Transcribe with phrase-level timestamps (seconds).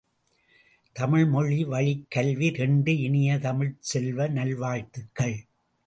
[0.95, 5.37] தமிழ்மொழிவழிக் கல்வி இரண்டு இனிய தமிழ்ச் செல்வ, நல்வாழ்த்துக்கள்!